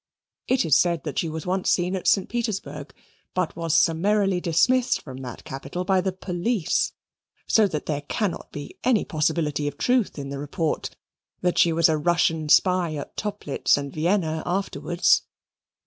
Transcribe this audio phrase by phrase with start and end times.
[0.47, 2.27] It is said that she was once seen at St.
[2.27, 2.91] Petersburg,
[3.35, 6.93] but was summarily dismissed from that capital by the police,
[7.45, 10.89] so that there cannot be any possibility of truth in the report
[11.41, 15.21] that she was a Russian spy at Toplitz and Vienna afterwards.